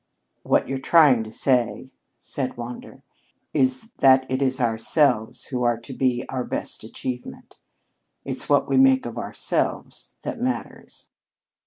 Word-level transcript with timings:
"What 0.41 0.67
you're 0.67 0.79
trying 0.79 1.23
to 1.25 1.31
say," 1.31 1.91
said 2.17 2.57
Wander, 2.57 3.03
"is 3.53 3.91
that 3.99 4.25
it 4.31 4.41
is 4.41 4.59
ourselves 4.59 5.45
who 5.49 5.61
are 5.61 5.77
to 5.79 5.93
be 5.93 6.25
our 6.27 6.43
best 6.43 6.83
achievement. 6.83 7.59
It's 8.25 8.49
what 8.49 8.67
we 8.67 8.77
make 8.77 9.05
of 9.05 9.19
ourselves 9.19 10.15
that 10.23 10.41
matters." 10.41 11.11